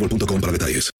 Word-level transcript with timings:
boostmobile.com 0.00 0.40
para 0.40 0.52
detalles. 0.52 0.90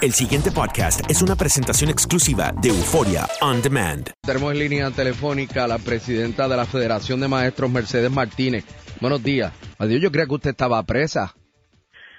El 0.00 0.12
siguiente 0.12 0.50
podcast 0.50 1.10
es 1.10 1.22
una 1.22 1.34
presentación 1.34 1.90
exclusiva 1.90 2.52
de 2.62 2.68
Euforia 2.68 3.26
On 3.40 3.60
Demand. 3.60 4.10
Tenemos 4.22 4.52
en 4.52 4.58
línea 4.58 4.90
telefónica 4.90 5.64
a 5.64 5.68
la 5.68 5.78
presidenta 5.78 6.46
de 6.48 6.56
la 6.56 6.66
Federación 6.66 7.20
de 7.20 7.28
Maestros, 7.28 7.70
Mercedes 7.70 8.10
Martínez. 8.10 8.64
Buenos 9.00 9.22
días. 9.22 9.52
Adiós, 9.78 10.00
yo 10.00 10.10
creía 10.10 10.26
que 10.26 10.34
usted 10.34 10.50
estaba 10.50 10.82
presa. 10.84 11.34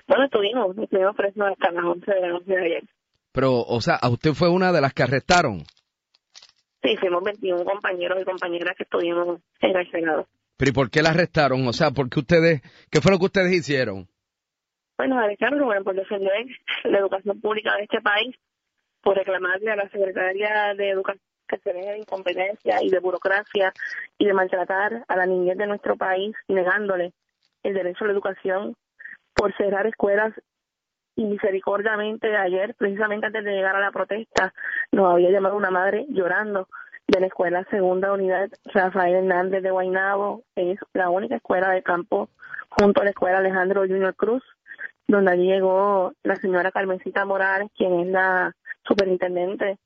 Bueno, 0.07 0.25
estuvimos, 0.25 0.77
estuvimos 0.77 1.15
presos 1.15 1.43
hasta 1.51 1.71
las 1.71 1.85
11 1.85 2.11
de 2.11 2.21
la 2.21 2.29
noche 2.29 2.51
de 2.51 2.65
ayer. 2.65 2.83
Pero, 3.31 3.61
o 3.61 3.79
sea, 3.79 3.95
¿a 3.95 4.09
usted 4.09 4.33
fue 4.33 4.49
una 4.49 4.71
de 4.71 4.81
las 4.81 4.93
que 4.93 5.03
arrestaron? 5.03 5.63
Sí, 6.81 6.97
fuimos 6.97 7.23
21 7.23 7.63
compañeros 7.63 8.17
y 8.21 8.25
compañeras 8.25 8.75
que 8.75 8.83
estuvimos 8.83 9.39
encarcelados. 9.61 10.25
¿Pero 10.58 10.69
y 10.69 10.73
por 10.73 10.89
qué 10.89 11.02
la 11.02 11.11
arrestaron? 11.11 11.65
O 11.67 11.73
sea, 11.73 11.91
¿por 11.91 12.09
qué 12.09 12.19
ustedes, 12.19 12.61
qué 12.91 12.99
fue 13.02 13.11
lo 13.11 13.19
que 13.19 13.25
ustedes 13.25 13.53
hicieron? 13.53 14.09
Bueno, 14.99 15.17
Alejandro, 15.17 15.64
bueno, 15.64 15.82
por 15.86 15.95
defender 15.95 16.45
la 16.83 16.98
educación 16.98 17.39
pública 17.39 17.73
de 17.77 17.83
este 17.83 18.02
país, 18.02 18.36
por 19.02 19.15
reclamarle 19.15 19.71
a 19.71 19.77
la 19.77 19.87
Secretaría 19.87 20.73
de 20.76 20.89
Educación 20.89 21.23
que 21.48 21.58
se 21.60 21.71
deje 21.71 21.92
de 21.92 21.99
incompetencia 21.99 22.83
y 22.83 22.89
de 22.89 22.99
burocracia 22.99 23.71
y 24.17 24.26
de 24.26 24.33
maltratar 24.33 25.05
a 25.08 25.15
la 25.15 25.26
niñez 25.26 25.58
de 25.58 25.67
nuestro 25.67 25.95
país, 25.95 26.36
negándole 26.49 27.14
el 27.64 27.76
derecho 27.76 28.04
a 28.04 28.08
la 28.08 28.14
educación, 28.14 28.76
por 29.33 29.55
cerrar 29.55 29.88
escuelas. 29.88 30.33
Y 31.15 31.23
misericordiamente 31.23 32.36
ayer, 32.36 32.76
precisamente 32.76 33.27
antes 33.27 33.45
de 33.45 33.54
llegar 33.54 33.77
a 33.77 33.80
la 33.80 33.93
protesta, 33.93 34.54
nos 34.92 35.14
había 35.14 35.32
llamado 35.32 35.55
una 35.55 35.71
madre 35.71 36.08
llorando 36.09 36.67
de 37.08 37.21
la 37.21 37.27
escuela 37.27 37.64
Segunda 37.71 38.11
Unidad 38.11 38.49
Rafael 38.65 39.15
Hernández 39.15 39.64
de 39.64 39.71
Guaynabo, 39.71 40.43
es 40.55 40.77
la 40.93 41.09
única 41.09 41.38
escuela 41.38 41.71
de 41.71 41.83
campo 41.83 42.30
junto 42.69 43.02
a 43.02 43.03
la 43.03 43.09
escuela 43.11 43.39
Alejandro 43.39 43.81
Junior 43.81 44.15
Cruz, 44.15 44.43
donde 45.07 45.31
allí 45.31 45.47
llegó 45.47 46.13
la 46.23 46.35
señora 46.35 46.71
Carmencita 46.71 47.25
Morales, 47.25 47.69
quien 47.75 47.99
es 47.99 48.07
la 48.07 48.53
superintendente, 48.87 49.77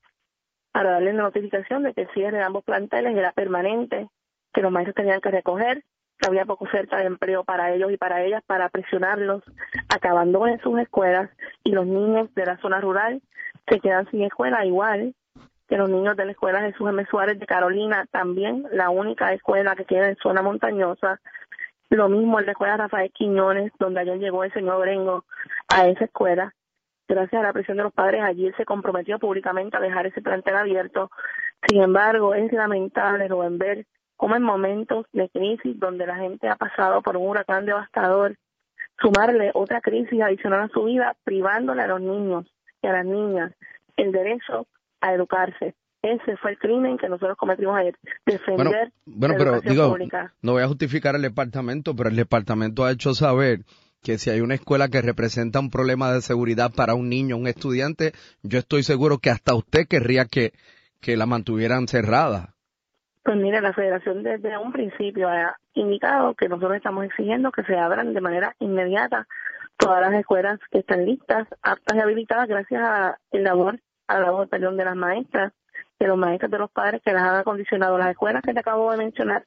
para 0.72 0.92
darle 0.92 1.14
la 1.14 1.24
notificación 1.24 1.84
de 1.84 1.94
que 1.94 2.02
el 2.02 2.10
cierre 2.14 2.38
de 2.38 2.44
ambos 2.44 2.64
planteles 2.64 3.16
era 3.16 3.32
permanente, 3.32 4.10
que 4.54 4.62
los 4.62 4.72
maestros 4.72 4.96
tenían 4.96 5.22
que 5.22 5.32
recoger, 5.32 5.84
que 6.18 6.28
había 6.28 6.46
poca 6.46 6.66
oferta 6.66 6.98
de 6.98 7.06
empleo 7.06 7.44
para 7.44 7.74
ellos 7.74 7.92
y 7.92 7.98
para 7.98 8.24
ellas, 8.24 8.44
para 8.46 8.70
presionarlos 8.70 9.44
a 9.90 10.00
que 10.00 10.08
abandonen 10.08 10.60
sus 10.62 10.80
escuelas 10.80 11.30
y 11.64 11.72
los 11.72 11.86
niños 11.86 12.34
de 12.36 12.46
la 12.46 12.58
zona 12.58 12.82
rural 12.82 13.22
se 13.68 13.80
quedan 13.80 14.10
sin 14.10 14.24
escuela, 14.24 14.66
igual 14.66 15.16
que 15.68 15.78
los 15.78 15.90
niños 15.90 16.18
de 16.18 16.26
la 16.26 16.32
escuela 16.32 16.62
Jesús 16.62 16.90
M. 16.90 17.06
Suárez 17.10 17.40
de 17.40 17.46
Carolina, 17.46 18.06
también 18.12 18.66
la 18.72 18.90
única 18.90 19.34
escuela 19.34 19.76
que 19.76 19.86
queda 19.86 20.10
en 20.10 20.18
zona 20.18 20.42
montañosa, 20.42 21.20
lo 21.98 22.10
mismo 22.10 22.40
en 22.40 22.46
la 22.46 22.52
escuela 22.54 22.78
Rafael 22.78 23.12
Quiñones, 23.12 23.72
donde 23.80 24.02
ayer 24.02 24.20
llegó 24.20 24.44
el 24.44 24.54
señor 24.54 24.80
Brengo 24.82 25.26
a 25.68 25.88
esa 25.88 26.06
escuela. 26.06 26.54
Gracias 27.08 27.40
a 27.40 27.44
la 27.44 27.54
presión 27.54 27.78
de 27.78 27.84
los 27.84 27.94
padres, 27.94 28.22
allí 28.24 28.52
se 28.58 28.66
comprometió 28.66 29.20
públicamente 29.20 29.78
a 29.78 29.82
dejar 29.82 30.08
ese 30.08 30.22
plantel 30.22 30.56
abierto. 30.56 31.12
Sin 31.68 31.82
embargo, 31.82 32.34
es 32.34 32.52
lamentable, 32.52 33.28
Rubén, 33.28 33.58
ver 33.58 33.86
cómo 34.16 34.36
en 34.36 34.44
momentos 34.44 35.06
de 35.12 35.30
crisis 35.30 35.80
donde 35.80 36.08
la 36.08 36.16
gente 36.16 36.48
ha 36.48 36.56
pasado 36.56 37.02
por 37.02 37.18
un 37.18 37.28
huracán 37.28 37.66
devastador, 37.66 38.38
sumarle 39.00 39.52
otra 39.54 39.82
crisis 39.82 40.22
adicional 40.22 40.62
a 40.62 40.68
su 40.70 40.86
vida, 40.86 41.16
privándole 41.24 41.82
a 41.82 41.88
los 41.88 42.02
niños 42.02 42.46
y 42.82 42.88
a 42.88 42.94
las 42.94 43.06
niñas 43.06 43.54
el 43.98 44.12
derecho 44.12 44.66
a 45.02 45.14
educarse. 45.14 45.76
Ese 46.04 46.36
fue 46.38 46.52
el 46.52 46.58
crimen 46.60 46.98
que 46.98 47.08
nosotros 47.08 47.38
cometimos 47.38 47.78
ayer, 47.78 47.98
defender 48.26 48.92
Bueno, 49.06 49.36
la 49.36 49.40
pero 49.40 49.62
digo, 49.62 49.90
pública. 49.90 50.34
no 50.42 50.52
voy 50.52 50.62
a 50.62 50.68
justificar 50.68 51.16
el 51.16 51.22
departamento, 51.22 51.96
pero 51.96 52.10
el 52.10 52.18
departamento 52.18 52.84
ha 52.84 52.92
hecho 52.92 53.14
saber 53.14 53.60
que 54.04 54.18
si 54.18 54.30
hay 54.30 54.42
una 54.42 54.56
escuela 54.56 54.90
que 54.90 55.02
representa 55.02 55.62
un 55.62 55.70
problema 55.72 56.12
de 56.12 56.22
seguridad 56.22 56.72
para 56.76 56.94
un 56.94 57.08
niño, 57.08 57.38
un 57.38 57.48
estudiante, 57.48 58.12
yo 58.42 58.60
estoy 58.60 58.84
seguro 58.84 59.20
que 59.20 59.30
hasta 59.30 59.56
usted 59.56 59.88
querría 59.88 60.26
que, 60.26 60.52
que 61.00 61.16
la 61.16 61.26
mantuvieran 61.26 61.88
cerrada. 61.88 62.54
Pues 63.24 63.38
mire, 63.38 63.62
la 63.62 63.72
federación 63.72 64.24
desde 64.24 64.58
un 64.58 64.74
principio 64.74 65.30
ha 65.30 65.56
indicado 65.74 66.34
que 66.36 66.50
nosotros 66.50 66.76
estamos 66.76 67.06
exigiendo 67.06 67.50
que 67.54 67.64
se 67.64 67.78
abran 67.78 68.14
de 68.14 68.20
manera 68.20 68.54
inmediata 68.60 69.26
todas 69.78 70.02
las 70.02 70.14
escuelas 70.20 70.60
que 70.70 70.80
están 70.80 71.06
listas, 71.06 71.48
aptas 71.62 71.96
y 71.96 72.02
habilitadas 72.02 72.50
gracias 72.50 72.82
a 72.84 73.18
el 73.32 73.46
labor, 73.46 73.80
a 74.08 74.16
la 74.16 74.26
labor, 74.26 74.50
perdón, 74.50 74.76
de 74.76 74.84
las 74.84 74.98
maestras, 74.98 75.54
de 76.00 76.08
los 76.08 76.18
maestros, 76.18 76.52
de 76.52 76.58
los 76.58 76.72
padres 76.72 77.02
que 77.04 77.14
las 77.14 77.24
han 77.24 77.36
acondicionado. 77.38 77.98
Las 77.98 78.12
escuelas 78.12 78.44
que 78.44 78.54
te 78.54 78.60
acabo 78.60 78.92
de 78.92 78.98
mencionar, 78.98 79.46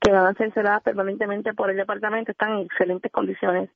que 0.00 0.10
van 0.12 0.26
a 0.26 0.34
ser 0.34 0.52
cerradas 0.52 0.82
permanentemente 0.82 1.54
por 1.54 1.70
el 1.70 1.76
departamento, 1.76 2.32
están 2.32 2.52
en 2.52 2.66
excelentes 2.66 3.10
condiciones. 3.12 3.70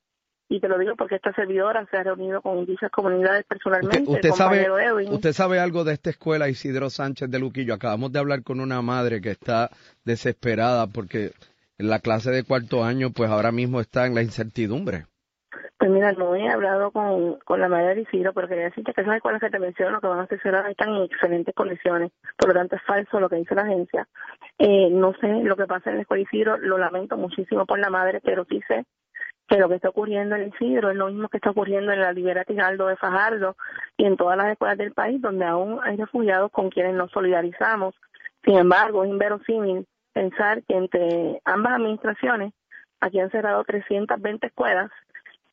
Y 0.48 0.60
te 0.60 0.68
lo 0.68 0.78
digo 0.78 0.94
porque 0.96 1.16
esta 1.16 1.32
servidora 1.32 1.86
se 1.90 1.96
ha 1.96 2.02
reunido 2.02 2.42
con 2.42 2.66
dichas 2.66 2.90
comunidades 2.90 3.44
personalmente. 3.46 4.02
Usted, 4.02 4.30
usted 4.30 4.30
sabe, 4.30 4.62
Edwin. 4.62 5.12
usted 5.12 5.32
sabe 5.32 5.58
algo 5.58 5.84
de 5.84 5.94
esta 5.94 6.10
escuela 6.10 6.48
Isidro 6.48 6.90
Sánchez 6.90 7.30
de 7.30 7.38
Luquillo. 7.38 7.74
Acabamos 7.74 8.12
de 8.12 8.18
hablar 8.18 8.42
con 8.42 8.60
una 8.60 8.82
madre 8.82 9.20
que 9.22 9.30
está 9.30 9.70
desesperada 10.04 10.86
porque 10.86 11.32
la 11.78 11.98
clase 11.98 12.30
de 12.30 12.44
cuarto 12.44 12.84
año, 12.84 13.10
pues 13.10 13.30
ahora 13.30 13.52
mismo 13.52 13.80
está 13.80 14.06
en 14.06 14.14
la 14.14 14.22
incertidumbre. 14.22 15.06
Pues 15.76 15.90
mira, 15.90 16.12
no 16.12 16.34
he 16.36 16.48
hablado 16.48 16.92
con, 16.92 17.38
con 17.44 17.60
la 17.60 17.68
madre 17.68 17.96
de 17.96 18.00
Isidro, 18.02 18.32
pero 18.32 18.48
quería 18.48 18.64
decirte 18.64 18.92
que 18.94 19.00
esas 19.00 19.16
escuelas 19.16 19.40
que 19.40 19.50
te 19.50 19.58
menciono 19.58 20.00
que 20.00 20.06
van 20.06 20.20
a 20.20 20.26
cerradas 20.26 20.70
están 20.70 20.94
en 20.94 21.02
excelentes 21.02 21.54
condiciones. 21.54 22.12
Por 22.36 22.48
lo 22.48 22.54
tanto, 22.54 22.76
es 22.76 22.82
falso 22.82 23.18
lo 23.18 23.28
que 23.28 23.36
dice 23.36 23.54
la 23.54 23.62
agencia. 23.62 24.06
Eh, 24.58 24.88
no 24.90 25.12
sé 25.14 25.28
lo 25.42 25.56
que 25.56 25.66
pasa 25.66 25.90
en 25.90 25.96
la 25.96 26.02
escuela 26.02 26.22
Isidro, 26.22 26.58
lo 26.58 26.78
lamento 26.78 27.16
muchísimo 27.16 27.66
por 27.66 27.78
la 27.80 27.90
madre, 27.90 28.20
pero 28.22 28.44
sí 28.44 28.60
sé 28.68 28.84
que 29.48 29.58
lo 29.58 29.68
que 29.68 29.74
está 29.74 29.90
ocurriendo 29.90 30.36
en 30.36 30.48
Isidro 30.48 30.90
es 30.90 30.96
lo 30.96 31.08
mismo 31.08 31.28
que 31.28 31.36
está 31.36 31.50
ocurriendo 31.50 31.92
en 31.92 32.00
la 32.00 32.12
Libera 32.12 32.44
Tijaldo 32.44 32.86
de 32.86 32.96
Fajardo 32.96 33.56
y 33.96 34.06
en 34.06 34.16
todas 34.16 34.38
las 34.38 34.52
escuelas 34.52 34.78
del 34.78 34.92
país 34.92 35.20
donde 35.20 35.44
aún 35.44 35.80
hay 35.82 35.96
refugiados 35.96 36.50
con 36.50 36.70
quienes 36.70 36.94
nos 36.94 37.10
solidarizamos. 37.10 37.94
Sin 38.44 38.56
embargo, 38.56 39.04
es 39.04 39.10
inverosímil 39.10 39.86
pensar 40.12 40.62
que 40.62 40.76
entre 40.76 41.40
ambas 41.44 41.74
administraciones 41.74 42.52
aquí 43.00 43.20
han 43.20 43.30
cerrado 43.30 43.64
320 43.64 44.46
escuelas 44.46 44.90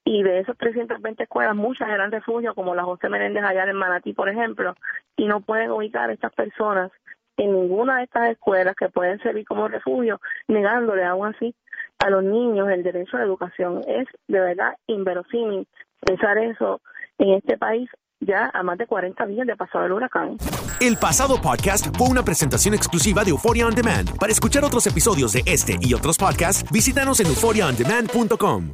y 0.03 0.24
de 0.24 0.39
esas 0.39 0.57
320 0.57 1.24
escuelas, 1.24 1.56
muchas 1.56 1.89
eran 1.89 2.12
refugios, 2.12 2.56
como 2.56 2.75
la 2.75 2.83
José 2.83 3.09
Menéndez 3.09 3.44
allá 3.44 3.63
en 3.63 3.75
Manatí, 3.75 4.13
por 4.13 4.30
ejemplo, 4.30 4.75
y 5.15 5.27
no 5.27 5.42
pueden 5.42 5.71
ubicar 5.71 6.09
a 6.09 6.13
estas 6.13 6.33
personas 6.33 6.92
en 7.38 7.53
ninguna 7.53 7.98
de 7.98 8.03
estas 8.03 8.31
escuelas 8.31 8.75
que 8.75 8.89
pueden 8.89 9.19
servir 9.19 9.45
como 9.45 9.68
refugio, 9.68 10.19
negándole 10.48 11.03
aún 11.03 11.27
así 11.27 11.56
a 12.00 12.09
los 12.09 12.24
niños 12.24 12.69
el 12.69 12.83
derecho 12.83 13.18
a 13.18 13.19
la 13.19 13.25
educación. 13.25 13.81
Es 13.88 14.07
de 14.27 14.39
verdad 14.39 14.75
inverosímil 14.88 15.68
pensar 16.00 16.38
eso 16.38 16.81
en 17.18 17.36
este 17.36 17.57
país 17.57 17.89
ya 18.19 18.51
a 18.54 18.63
más 18.63 18.77
de 18.77 18.86
40 18.86 19.25
días 19.25 19.47
de 19.47 19.56
pasado 19.56 19.86
el 19.86 19.94
huracán. 19.94 20.38
El 20.80 20.97
pasado 20.97 21.42
podcast 21.42 21.95
fue 21.97 22.07
una 22.07 22.24
presentación 22.24 22.74
exclusiva 22.74 23.24
de 23.24 23.31
Euphoria 23.31 23.68
On 23.68 23.74
Demand. 23.74 24.18
Para 24.19 24.31
escuchar 24.31 24.63
otros 24.63 24.86
episodios 24.88 25.33
de 25.33 25.42
este 25.45 25.77
y 25.81 25.94
otros 25.94 26.18
podcasts, 26.18 26.69
visítanos 26.71 27.19
en 27.19 27.27
euphoriaondemand.com. 27.27 28.74